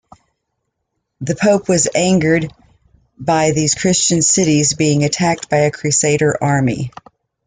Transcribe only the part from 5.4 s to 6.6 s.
by a Crusader